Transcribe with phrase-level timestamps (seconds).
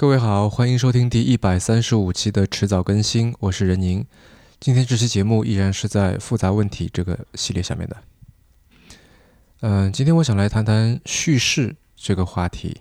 [0.00, 4.02] 各位好，欢迎收听第一百三十五期的迟早更新，我是任宁。
[4.58, 7.96] 今天这期节目依然是在复杂问题这个系列下面的。
[9.60, 12.80] 嗯，今天我想来谈谈叙事这个话题。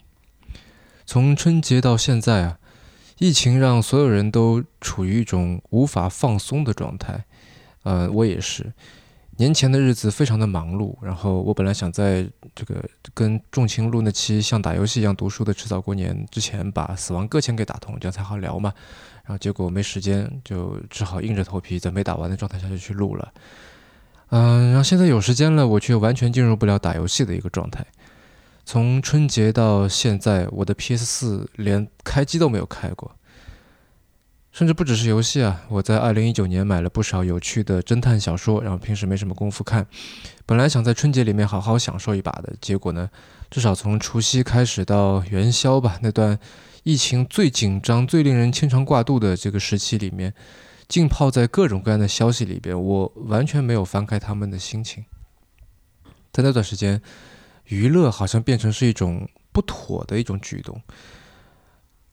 [1.06, 2.58] 从春节到现在啊，
[3.18, 7.26] 疫情让所有人都处于一种无法放松的状态。
[7.84, 8.72] 呃，我也是。
[9.40, 12.84] 年前的日子非常的忙碌，然后我本来想在这个
[13.14, 18.74] 跟重情录那期像打游戏一样读书的迟早过年之前把死亡搁浅给打通，这样才好聊嘛。
[19.24, 23.32] 然后结果没时间，就只好硬着头皮在没打完的状态下就去录了。
[24.32, 27.86] 嗯，然后现在有时间了，我却完全进入不了打游戏的一个状态。
[28.66, 33.10] 从春节到现在，我的 PS 四连开机都没有开过。
[34.52, 35.62] 甚至不只是游戏啊！
[35.70, 39.86] 我在二零一九年买了不少有趣的侦探小说，然后平时没什么功夫看。
[40.46, 43.10] 本来想在春节里面好好享受一把的，结果呢，
[43.52, 46.38] 至少从除夕开始到元宵吧，那段
[46.84, 50.34] 疫情最紧张、最令人牵肠挂肚的这个时期里面，
[50.88, 55.06] 浸泡在各种各样的消息里边，我完全没有翻开他们的心情。
[56.34, 57.00] 在那段时间，
[57.66, 60.82] 娱乐好像变成是一种不妥的一种举动。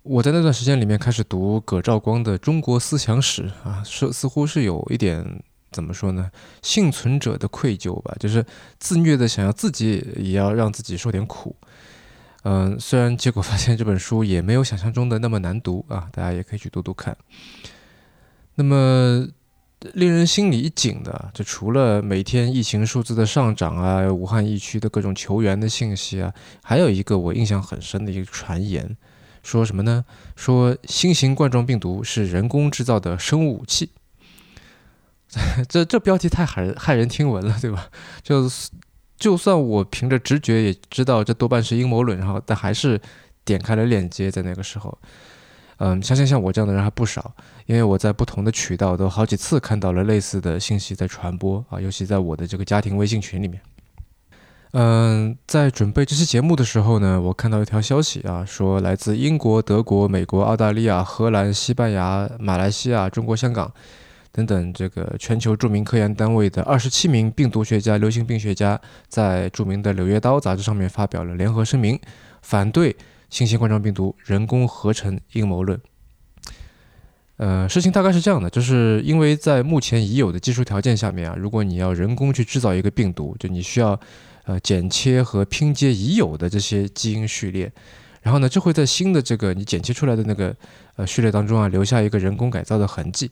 [0.09, 6.31] 我在那段时间里面开始读葛兆光的《中国思想史》啊，是似乎是有一点怎么说呢？
[6.63, 8.45] 幸存者的愧疚吧，就是
[8.79, 11.57] 自虐的想要自己也要让自己受点苦。
[12.45, 17.17] 嗯，虽然结果发现这本书也没有想象中的那么难读啊，大家也可以去读读看。
[18.55, 19.27] 那么
[19.95, 26.33] 令人心里一紧的，就除了每天疫情数字的上涨啊，武汉疫区的各种求援的信息啊，
[26.63, 28.97] 还有一个我印象很深的一个传言。
[29.47, 30.05] 说什么呢？
[30.35, 33.91] 说新型冠状病毒是人工制造的生物武器。
[35.69, 37.89] 这这标题太骇人骇人听闻了，对吧？
[38.25, 38.51] 就
[39.17, 43.01] 就算我凭着直觉也知道这多半是阴谋论，然后但还是
[43.45, 44.29] 点开了链接。
[44.31, 44.99] 在那个时候，
[45.77, 47.33] 嗯，相信像我这样的人还不少，
[47.67, 53.61] 因为我在不同的渠道都好几次看到了类似的信息在传播啊，尤其在我的这个家庭微信群里面。
[54.79, 63.73] 嗯，在准备这期节目的时候呢，我看到一条消息啊，说来自英国、德国、美国、澳大利亚、荷兰、西班牙、马来西亚、中国香港
[64.33, 68.79] 等等这个全球著名科研单位的二十七名病毒学家、流行病学家，
[69.09, 71.99] 在著名的《柳叶刀》杂志上面发表了联合声明，
[72.43, 72.95] 反对
[73.31, 75.81] 新型冠状病毒人工合成阴谋论。
[77.39, 83.99] 呃，事情大概是这样的，就是因为在目前已有的技术条件下面啊，如果你要人工去制造一个病毒，就你需要。
[84.47, 87.71] 呃，剪切和拼接已有的这些基因序列，
[88.23, 90.55] 然后呢，就会在新的这个你剪切出来的那个
[90.95, 93.29] 呃序列当中啊，留下一个人工改造的痕迹，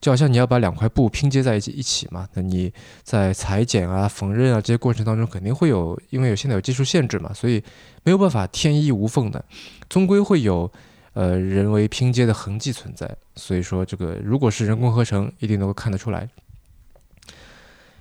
[0.00, 7.62] 就好像你要把两块布拼接在一起一起嘛，那你在裁剪啊、缝纫啊这些过程当中，肯定会有，因为有现在有技术限制嘛，所以
[8.02, 9.44] 没有办法天衣无缝的，
[9.88, 10.72] 终归会有
[11.12, 13.14] 呃人为拼接的痕迹存在。
[13.36, 16.26] 所以说，这个如果是人工合成，一定能够看得出来。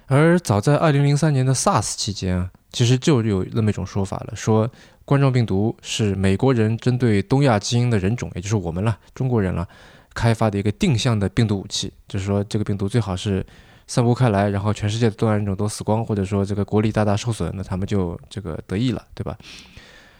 [0.07, 4.69] 而早在二零零三年的 SARS 期间啊，其实就有那么一种说法了，说
[5.05, 9.67] 冠状病毒是美国人针对东亚基因的人种，也就是我们了，中国人了，
[10.13, 11.91] 开发的一个定向的病毒武器。
[12.07, 13.45] 就是说，这个病毒最好是
[13.87, 19.37] 散布开来，然后全世界的东亚人种都死光，或者说这个国力大大受损，那他们就这个得意了，对吧？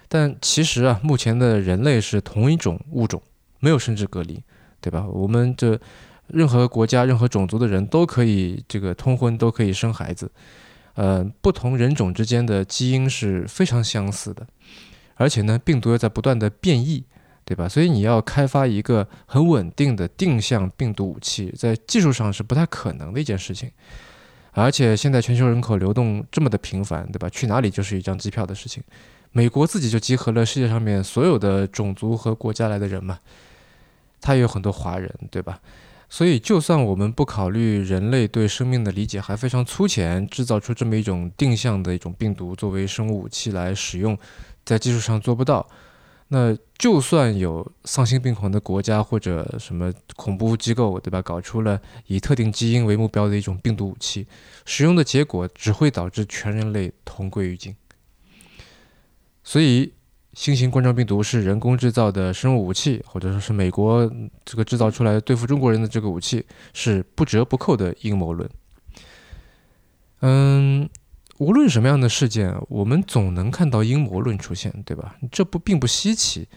[0.08, 3.22] 但其实啊，目前的人类是同一种物种，
[3.60, 4.42] 没有生殖隔离，
[4.80, 5.06] 对吧？
[5.08, 5.80] 我们这。
[6.28, 10.32] 任何国家、任何种族的人都可以这个通婚，都可以生孩子。
[10.96, 14.46] 呃，不同人种之间的基因是非常相似的，
[15.16, 17.04] 而且呢，病毒又在不断的变异，
[17.44, 17.68] 对吧？
[17.68, 23.72] 所以你要开发一个很稳定的定向病毒武器，在技术上是不太可能的一件事情。
[24.52, 27.28] 而且现在全球人口流动这么的频繁，对吧？
[27.28, 28.84] 去哪里就是一张机票的事情。
[29.32, 33.18] 美国自己就集合了世界上面所有的种族和国家来的人嘛，
[34.22, 35.60] 他也有很多华人，对吧？
[36.16, 44.16] 所以，就算我们不考虑人类对生命的理解还非常粗浅，制造出这么一种定向的一种病毒作为生物武器来使用，
[44.64, 45.68] 在技术上做不到。
[46.28, 51.20] 那就算有丧心病狂的国家或者什么恐怖机构，对吧？
[51.20, 54.28] 搞出了以特定基因为目标的一种病毒武器，
[54.68, 57.76] 使用的结果只会导致全人类同归于尽。
[59.44, 59.94] 所以。
[60.34, 64.12] 新型冠状病毒是人工制造的生物武器，或者说是美国
[64.44, 68.50] 这个制造出来对付中国人的这个武器，是不折不扣的阴谋论。
[70.22, 70.90] 嗯，
[71.38, 75.16] 无论什么样的事件，我们总能看到阴谋论出现，对吧？
[75.32, 76.48] 这不并不稀奇。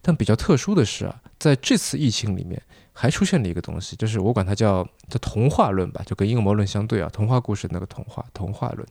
[0.00, 2.62] 但比较特殊的是啊，在这次疫情里面，
[2.92, 8.86] 还出现了一个东西，就是我管它叫叫童话论吧，就跟阴谋论相对啊，童话故事那个童话，童话论。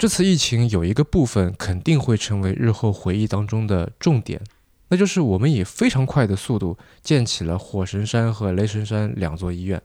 [0.00, 4.40] 这次疫情有一个部分肯定会成为日后回忆当中的重点，
[4.88, 9.82] 那就是我们以非常快的速度建起了火神山和雷神山两座医院。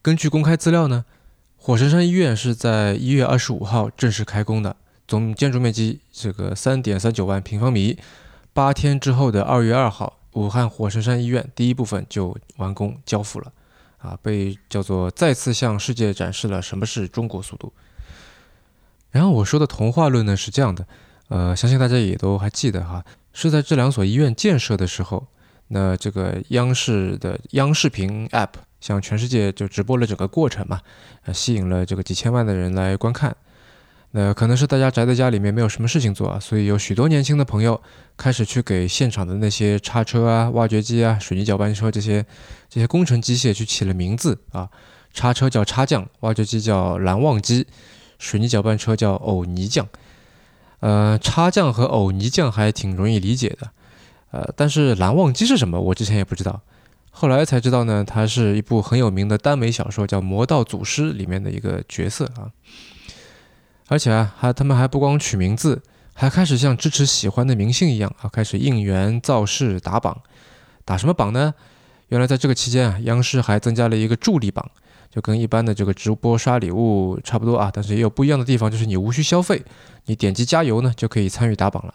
[0.00, 1.04] 根据公开资料呢，
[1.58, 4.74] 火神山医院是在一月二十五号正式开工的，
[5.06, 7.98] 总建筑面积这个三点三九万平方米。
[8.54, 13.52] 八天之后的二月二号，武汉火神山医院第一部分就完工交付了，
[13.98, 17.70] 啊，被叫做再次向世界展示了什么是中国速度。
[19.18, 20.86] 然后我说的童话论呢是这样的，
[21.26, 23.04] 呃，相信大家也都还记得哈。
[23.32, 25.26] 是在这两所医院建设的时候，
[25.66, 28.50] 那这个央视的央视频 App
[28.80, 30.80] 向全世界就直播了整个过程嘛，
[31.24, 33.36] 呃，吸引了这个几千万的人来观看。
[34.12, 37.82] 那可能是大家宅在家里面没有什么事情做啊，所以有许多年轻的朋友
[38.16, 42.24] 开始去给现场的那些叉车啊、挖掘机啊、水泥搅拌车这些
[42.68, 44.70] 这些工程机械去起了名字啊，
[45.12, 47.66] 叉车叫叉匠，挖掘机叫蓝忘机，
[48.18, 49.88] 水泥搅拌车叫偶泥匠。
[50.80, 53.70] 呃，叉匠和偶泥匠还挺容易理解的，
[54.30, 55.80] 呃，但是蓝忘机是什么？
[55.80, 56.60] 我之前也不知道，
[57.10, 62.46] 后来才知道呢，它是一部很有名的耽美小说，叫《魔道祖师》里面的一个角色啊。
[63.88, 65.82] 而且啊，还他们还不光取名字，
[66.14, 70.20] 还开始像支持喜欢的明星一样啊，开始应援造势打榜，
[70.84, 71.52] 打什么榜呢？
[72.08, 74.70] 原来在这个期间啊，央视还增加了一个助力榜。
[75.10, 79.64] 就跟一般的这个直播刷礼物差不多啊，但是也有不一样的地方，就是你无需消费，
[80.04, 81.94] 你点击加油呢就可以参与打榜了。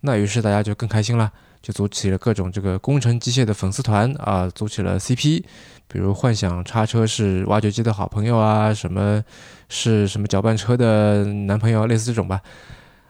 [0.00, 5.42] 那于是大家就更开心了，就组起了各种这个工程机械的粉丝团啊，组起了 CP，
[5.88, 9.24] 比如幻想叉车是挖掘机的好朋友啊，什么
[9.68, 12.40] 是什么搅拌车的男朋友，类似这种吧。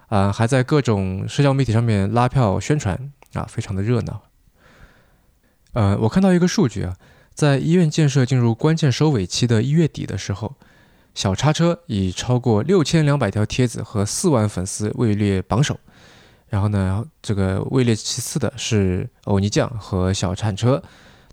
[0.07, 4.23] 啊，还在各种社交媒体上面拉票宣传啊，非常的热闹。
[5.73, 6.95] 呃，我看到一个数据啊。
[7.35, 10.55] 在医院建设进入关键收尾期的一月底的时候，
[11.15, 15.79] 小叉车以超过六千两百条帖子和四万粉丝位列榜首。
[16.49, 20.81] 然后呢，这个位列其次的是欧尼酱和小铲车。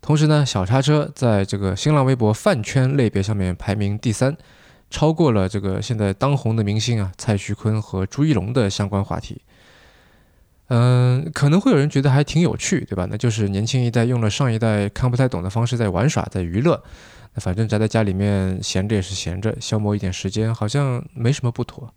[0.01, 4.36] 同时呢，小叉车在这个新浪微博饭圈类别上面排名第三，
[4.89, 9.39] 超过了这个现在当红的明星啊蔡徐坤和朱一龙的相关话题。
[10.73, 13.06] 嗯，可能会有人觉得还挺有趣，对吧？
[13.12, 16.81] 那就是年轻一代用了上一代看不太懂的方式在玩耍，在娱乐。
[17.33, 21.94] 那反正宅在家里面闲着也是闲着，消磨一点时间，好像没什么不妥。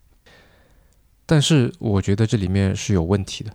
[1.25, 3.51] 但是我觉得这里面是有问题的。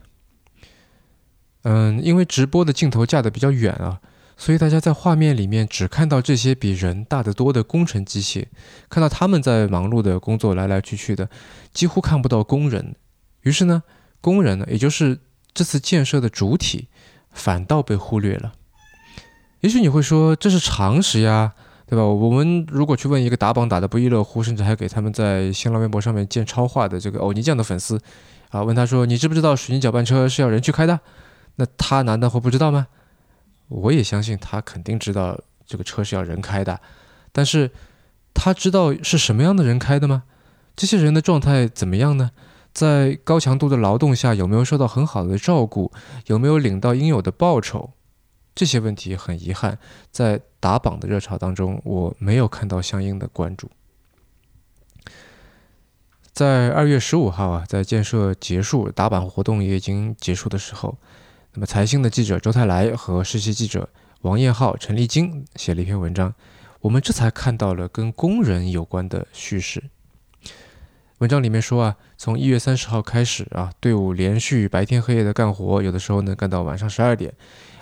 [1.65, 4.01] 嗯，因为直播的镜头架的比较远啊，
[4.39, 8.47] 所以大家在画面里面只看到这些比人大得多的工程机械，
[8.89, 11.29] 看到他们在忙碌的工作来来去去的，
[11.75, 12.95] 几乎看不到工人。
[13.43, 13.83] 于是呢。
[14.21, 15.19] 工人呢，也就是
[15.53, 16.89] 这次建设的主体，
[17.31, 18.53] 反倒被忽略了。
[19.61, 21.53] 也许你会说这是常识呀，
[21.87, 22.05] 对吧？
[22.05, 28.01] 我们如果去问一个打榜打得不亦乐乎，甚至还给他们在新浪微博上面建超话的这个欧尼酱的粉丝
[28.51, 31.01] 啊，问他说你知不知道水泥搅拌车是要人去开的？
[31.57, 32.87] 那他难道会不知道吗？
[33.69, 36.81] 我也相信他肯定知道这个车是要人开的，
[37.33, 37.71] 但是
[38.33, 40.23] 他知道是什么样的人开的吗？
[40.75, 42.31] 这些人的状态怎么样呢？
[42.73, 45.93] 在高强度的劳动下，有没有受到很好的照顾？
[46.27, 47.91] 有没有领到应有的报酬？
[48.55, 49.79] 这些问题很遗憾，
[50.11, 53.71] 在打榜的热潮当中，我没有看到相应的关注。
[56.33, 60.97] 在二月十五号啊，在建设结束、打榜活动也已经结束的时候，
[61.55, 63.89] 那么财新的记者周泰来和实习记者
[64.23, 66.35] 王彦浩、陈立晶写了一篇文章，
[66.81, 69.83] 我们这才看到了跟工人有关的叙事。
[71.21, 77.31] 文章里面说啊，从一月三十号开始啊，队伍连续白天黑夜的干活，有的时候能干到晚上十二点，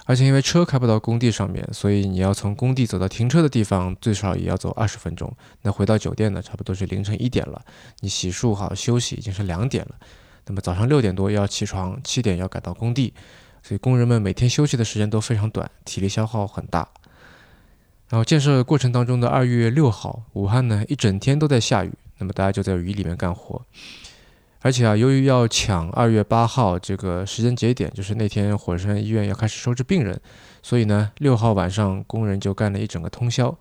[0.06, 5.32] 而且因为车开不到工地上面，所以你要从工地走到停车的地方，最少也要走二十分钟。
[5.62, 7.64] 那回到酒店呢，差不多是凌晨一点了，
[8.00, 9.94] 你洗漱好休息已经是两点了。
[10.46, 13.14] 那么早上六点多要起床，七点要赶到工地，
[13.62, 16.88] 所以工人们每天休息的时间都非常短，体力消耗很大。
[18.08, 21.92] 然后建设过程当中的二月六号，武汉呢一整天都在下雨。
[22.18, 23.60] 那么大家就在雨里面干活，
[24.60, 30.20] 而且啊，由于要抢二月八号这个时间节点，就是那天火神山医院要开始收治病人，
[30.62, 33.56] 所以呢，六号晚上工人就干了一整个通宵。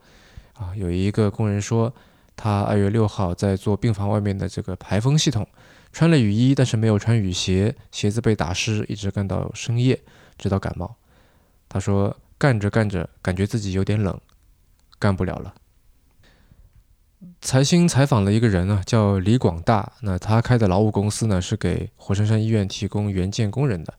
[0.53, 1.93] 啊，有一个工人说，
[2.35, 5.47] 他二月六号在做病房外面的这个排风系统，
[5.93, 10.01] 穿了雨衣，但是没有穿雨鞋，鞋子被打湿，一直干到深夜，
[10.35, 10.95] 直到感冒。
[11.69, 14.19] 他说，干着干着，感觉自己有点冷，
[14.97, 15.53] 干不了了。
[17.41, 19.91] 财新采访了一个人呢，叫李广大。
[20.01, 23.93] 那他开的劳务公司呢，是给火神山医院提供援建工人的，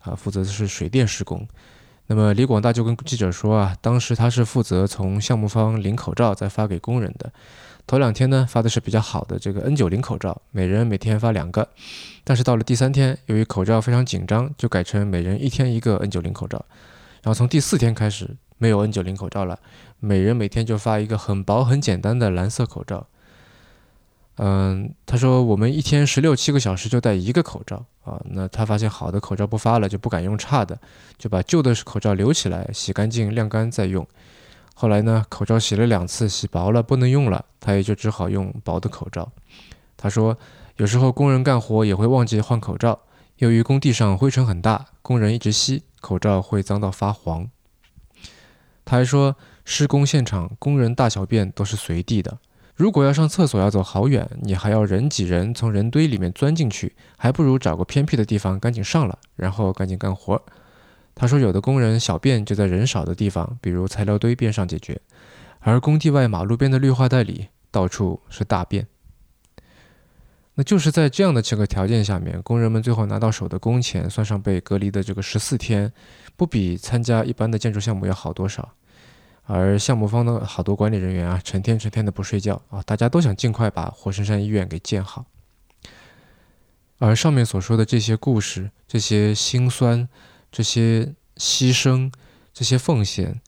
[0.00, 1.46] 啊，负责的是水电施工。
[2.08, 7.32] 那么李广大就跟记者说啊，当时他是负责从项目方领口罩再发给工人的。
[7.86, 11.66] 头两天呢发的是比较好的这个 N90 口罩，每人每天发两个。
[12.22, 16.62] 但是到了第三天，由于口罩非常紧张，就改成每人一天一个 N90 口罩。
[17.22, 19.58] 然后从第四天开始没有 N90 口罩了，
[20.00, 23.06] 每人每天就发一个很薄很简单的蓝色口罩。
[24.40, 28.20] 嗯，他说我们一天十六七个小时就戴一个口罩啊。
[28.26, 30.78] 那他发现好的口罩不发了，就不敢用差的，
[31.16, 34.06] 就把旧的口罩留起来，洗干净晾干再用。
[34.74, 39.28] 后来呢，口罩洗了两次，洗薄了不能用了，他也就只好用薄的口罩。
[39.96, 40.38] 他说，
[40.76, 43.00] 有时候工人干活也会忘记换口罩，
[43.38, 47.50] 由于工地上灰尘很大，工人一直吸，口罩会脏到发黄。
[48.90, 52.38] 他还说，施工现场工人大小便都是随地的。
[52.74, 60.42] 如果要上厕所要走好远，你还要人挤人从人堆里面钻进去，还不如找个偏僻的地方赶紧上了，然后赶紧干活。
[61.14, 64.98] 他说，有的工人小便就在人少的地方，比如材料堆边上解决，
[65.58, 68.86] 而工地外马路边的绿化带里到处是大便。
[70.54, 75.92] 那就是在这样的这个条件下面，工人们最后拿到手的工钱，算上被隔离的这个十四天，
[76.36, 78.66] 不比参加一般的建筑项目要好多少。
[79.50, 85.24] 而项目方的好多管理人员啊，成天成天的不睡觉啊，大家都想尽快把火神山医院给建好。
[86.98, 90.06] 而上面所说的这些故事，这些辛酸，
[90.52, 92.12] 这些牺牲，
[92.52, 93.40] 这些奉献，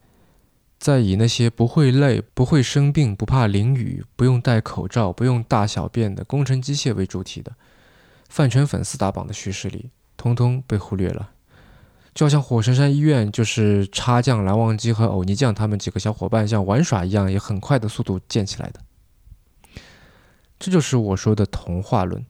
[0.79, 7.53] 在以那些不会累、不会生病、不怕淋雨、不用戴口罩、不用大小便的工程机械为主体的
[8.31, 11.33] 饭圈粉丝打榜的叙事里，通通被忽略了。
[12.15, 18.81] 就好像火神山医院就是插匠蓝忘机和欧尼酱他们几个小伙伴像玩耍一样，以很快的速度建起来的。
[20.59, 22.25] 这就是我说的童话论。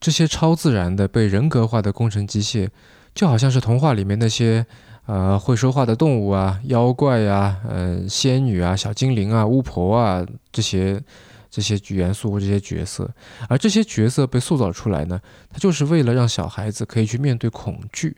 [0.00, 2.68] 这些超自然的被人格化的工程机械，
[3.14, 4.64] 就好像是童话里面那些
[5.06, 11.02] 呃会说话的动物啊、妖怪呀、呃仙女啊、小精灵啊、巫婆啊这些
[11.50, 13.10] 这些元素或这些角色。
[13.48, 15.20] 而这些角色被塑造出来呢，
[15.50, 18.16] 它就是为了让小孩子可以去面对恐惧。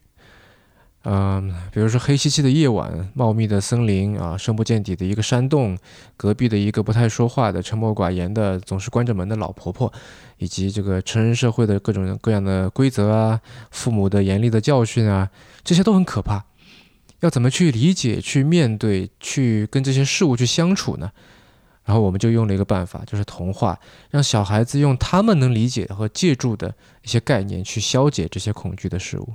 [1.09, 5.79] 嗯，比如说黑漆漆的夜晚，茂密的森林啊，深不见底的一个山洞，
[6.17, 9.93] 隔壁的一个不太说话的、沉默寡言的、总是关着门的老婆婆，
[10.39, 15.31] 以及这个成人社会的各种各样的规则啊，父母的严厉的教训啊，
[15.63, 16.45] 这些都很可怕。
[17.21, 21.13] 要怎么去理解、去面对、去跟这些事物去相处呢？
[21.85, 23.79] 然后我们就用了一个办法，就是童话，
[24.11, 29.35] 让小孩子用他们能理解和借助的一些概念去消解这些恐惧的事物。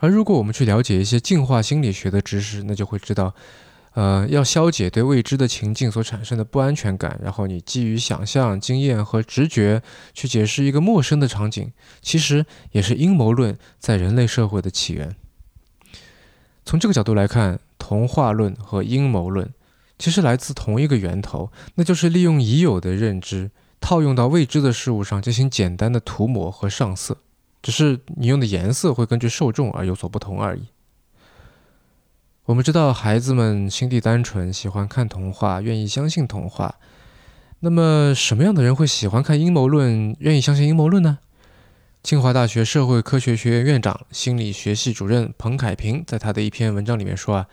[0.00, 3.34] 而如果我们去了解一些进化心理学的知识，那就会知道，
[3.92, 9.82] 呃，要消解对未知的情境所产生的不安全感，然后你基于想象、经验和直觉
[10.14, 15.14] 去解释一个陌生的场景，其实也是阴谋论在人类社会的起源。
[16.64, 19.52] 从这个角度来看，童话论和阴谋论
[19.98, 27.18] 其实来自同一个源头，那就是利用已有的认知套用到未知的事物上进行简单的涂抹和上色。
[27.62, 30.68] 只是你用的颜色会根据受众而有所不同而已。
[32.46, 36.76] 我们知道孩子们心地单纯，喜欢看童话，愿意相信童话。
[37.60, 41.18] 那么什么样的人会喜欢看阴谋论，愿意相信阴谋论呢？
[42.02, 47.46] 清华大学社会科学学院院长、心理学系主任彭凯平在他的一篇文章里面说啊，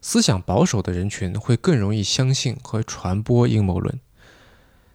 [0.00, 4.00] 思想保守的人群会更容易相信和传播阴谋论。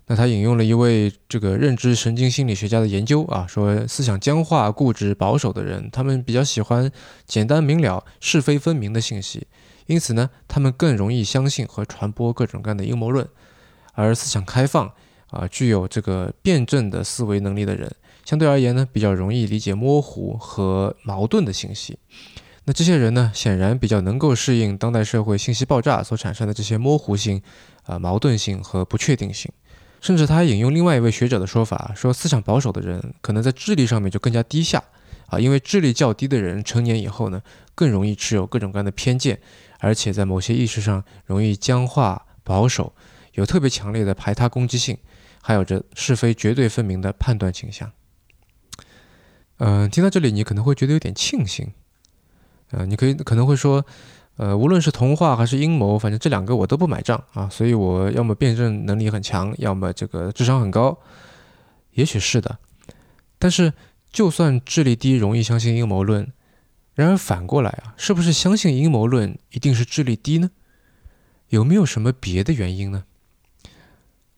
[0.08, 6.90] 那他引用了一位这个认知神经心理学家的研究啊，说思想僵化、固执、保守的人，他们比较喜欢
[7.26, 9.48] 简单明了、是非分明的信息，
[9.88, 13.28] 因此呢，他们更容易相信和传播各种各样的阴谋论。
[13.94, 14.94] 而思想开放
[15.32, 22.00] 啊，具有这个辩证的思维能力的人，相对而言呢，比较容易理解模糊和矛盾的信息。
[22.64, 27.42] 那这些人呢，显然比较能够适应当代社会信息爆炸所产生的这些模糊性、
[27.84, 29.52] 啊矛盾性和不确定性。
[30.08, 34.82] 甚至他还引用另外一位学者的说法，说思想保守的人可能在智力上面就更加低下
[35.26, 37.42] 啊，因为智力较低的人成年以后呢，
[37.76, 39.42] 更容易持有各种各样的偏见，
[39.80, 42.94] 而且在某些意识上容易僵化保守，
[43.34, 44.98] 有特别强烈的排他攻击性，
[45.42, 47.92] 还有着是非绝对分明的判断倾向。
[49.58, 51.74] 嗯，听到这里你可能会觉得有点庆幸，
[52.72, 53.86] 呃，你可以可能会说。
[54.38, 60.98] 呃，无论是童话还是阴谋，反正这两个我都不买账啊，所以我要么辩证能力很强，要么这个智商很高，
[61.92, 62.60] 也许是的。
[63.40, 63.74] 但是，
[64.12, 66.32] 就算智力低容易相信阴谋论，
[66.94, 70.52] 然而反过来啊，是不是相信阴谋论一定是智力低呢？
[71.50, 73.04] 有没有什么别的原因呢？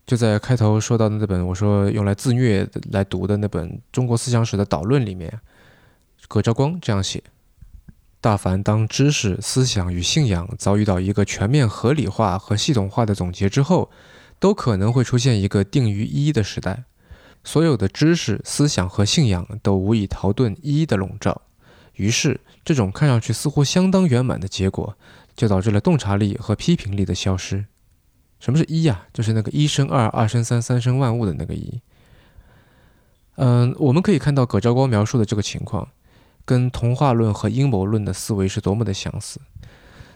[0.06, 5.40] 就在开头说到的那本我说用来自虐来读的那本《中国思想史的导论》里面，
[6.28, 7.22] 葛兆光这样写。
[8.22, 13.90] 大凡当知识、思想与信仰遭遇到一个全面合理化和系统化的总结之后，
[14.40, 16.84] 都可能会出现一个定于一的时代，
[17.44, 21.44] 所有的知识、思想和信仰都无以逃遁一的笼罩。
[21.94, 24.98] 于是，这种看上去似乎相当圆满的结果，
[25.36, 27.66] 就导致了洞察力和批评力的消失。
[28.42, 29.06] 什么是一呀？
[29.14, 31.82] 就是那个一生二，二生三，三生万物的那个一。
[33.36, 35.90] 嗯，我们可以看到葛兆光描述的这个情况，
[36.50, 39.40] 跟童话论和阴谋论的思维是多么的相似。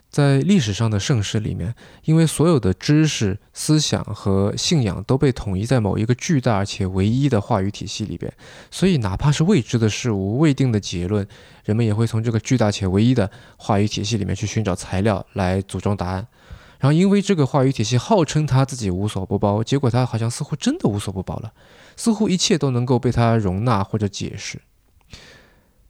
[0.10, 1.76] 在历史上的盛世里面，
[2.06, 8.34] 因为所有的知识、思想和信仰都被统一在某一个巨大而且唯一的话语体系里边，
[8.72, 11.28] 所以哪怕是未知的事物、未定的结论，
[11.66, 16.28] 人们也会从这个巨大且唯一的话语体系里面去寻找材料来组装答案。
[16.80, 21.54] 然后，因为这个话语体系号称他自己无所不包，结果他好像似乎真的无所不包了。
[21.96, 24.60] 似乎一切都能够被他容纳或者解释，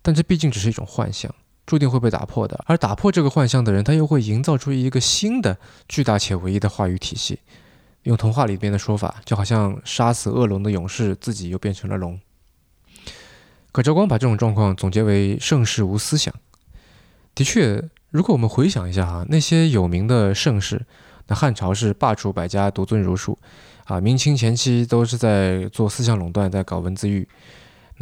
[0.04, 1.34] 但这毕竟只是一种幻象，
[1.66, 2.64] 注定会被打破的。
[2.68, 5.58] 而打破这个幻象的人，他又会营造出一个新的、
[5.88, 7.40] 巨大且唯一的话语体系。
[8.04, 12.20] 用童话里边的说法，就好像杀死恶龙的勇士自己又变成了龙。
[13.72, 16.32] 葛兆光把这种状况总结为“盛世无思想”。
[17.34, 17.82] 的确，
[18.12, 20.86] 如果我们回想一下哈，那些有名的盛世，
[21.28, 23.40] 那汉朝是罢黜百家，独尊儒术。
[23.86, 27.28] 啊，明清前期都是在做思想垄断，在搞文字狱。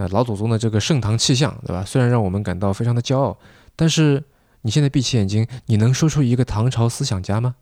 [0.02, 1.86] 那老祖宗的这个盛唐气象，对吧？
[1.86, 3.38] 虽然让我们感到非常的骄傲，
[3.76, 4.24] 但是
[4.62, 7.56] 你现在闭起眼睛，你能说出一个唐朝思想家吗？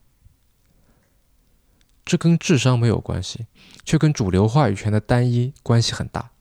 [2.06, 3.48] 这跟智商没有关系，
[3.84, 6.32] 却跟主流话语权的单一关系很大。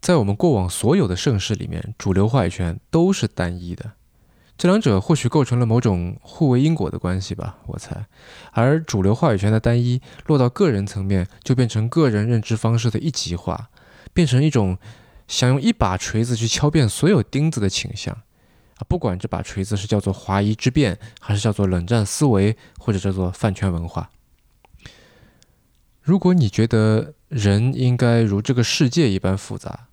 [0.00, 3.92] 在我们过往所有的盛世里面，主流话语权都是单一的。
[4.58, 8.06] 这两者或许构成了某种互为因果的关系吧，我猜。
[8.52, 13.70] 而主流话语权的单一落到个人层面，就变成个人认知方式的一极化，
[14.12, 14.78] 变成一种
[15.26, 18.14] 想用一把锤子去敲遍所有钉子的倾向
[18.76, 18.80] 啊！
[18.88, 24.10] 不管这把锤子是叫做华夷之辩，还是叫做冷战思维，或者叫做饭圈文化。
[26.02, 29.86] 如果你觉得人应该如这个世界一般复杂，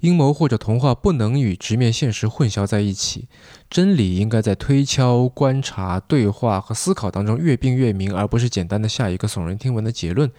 [0.00, 3.28] 阴谋或者童话不能与直面现实混淆在一起，
[3.68, 10.30] 真理应该在推敲、观察、对话和思考当中越辩越明，而不是简单的下一个耸人听闻的结论。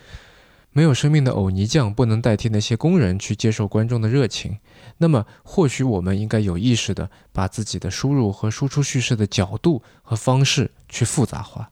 [0.72, 4.60] 没有生命的偶泥匠不能代替那些工人去接受观众的热情。
[4.98, 11.72] 那么，或许我们应该有意识地把自己的输入和输出叙事的角度和方式去复杂化。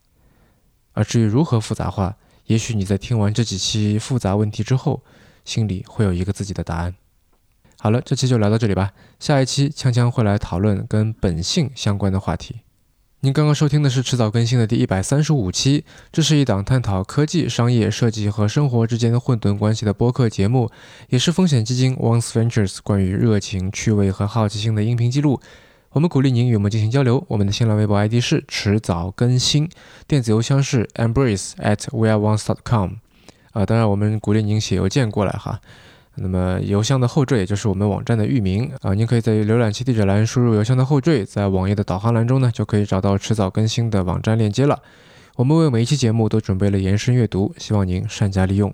[0.94, 5.04] 而至于如何复杂化，也许你在听完这几期复杂问题之后，
[5.46, 6.96] 心里会有一个自己的答案。
[7.80, 8.94] 好了，这期就聊到这里吧。
[9.20, 12.62] 下一期锵锵会来讨论跟本性相关的话题。
[13.22, 20.70] 您刚刚收听的是迟早更新的第一百三十五期，这是一档探讨科技、商业、设计和生活之间的混沌关系的播客节目，
[21.10, 25.42] 也是风险基金 Once Ventures 关于热情、趣味和好奇心的音频记录。
[25.94, 27.26] 我们鼓励您与我们进行交流。
[27.28, 29.68] 我们的新浪微博 ID 是迟早更新，
[30.08, 32.92] 电子邮箱是 embrace at weareones.com。
[33.54, 35.60] 啊，当然我们鼓励您写邮件过来哈。
[36.18, 44.82] 那么邮箱的后缀也就是我们网站的域名啊，您可以在浏览器地址栏输入邮箱的后缀，在网页的导航栏中呢，就可以找到迟早更新的网站链接了。
[45.36, 48.74] 我们为每一期节目都准备了延伸阅读，希望您善加利用。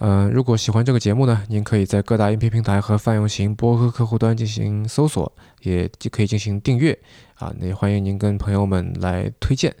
[0.00, 6.98] 嗯，如果喜欢这个节目呢，您可以在各大音频平台和泛用型播客客户端进行搜索，也可以进行订阅
[7.34, 7.54] 啊。
[7.60, 9.74] 那也欢迎您跟朋友们来推荐。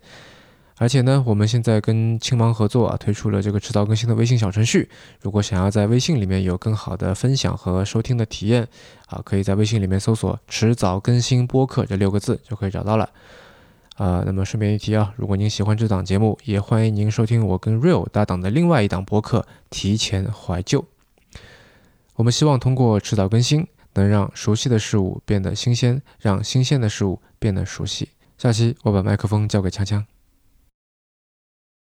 [0.80, 4.88] 而且呢，我们现在跟青芒合作啊，推出了这个迟早更新的微信小程序。
[5.20, 8.66] 如果想要在微信里面有更好的分享和收听的体验
[9.08, 13.10] 啊，可以在微信里面搜索“迟早更新播客”这六个字就可以找到了。
[13.96, 20.80] 啊，那么顺便一提啊，如果您喜欢这档节目，也欢迎您收听我跟 Real 搭档的另外一档播客《提前怀旧》。
[22.16, 28.08] 我们希望通过迟早更新，能让熟悉的事物变得新鲜，让新鲜的事物变得熟悉。
[28.38, 30.04] 下期我把麦克风交给锵锵。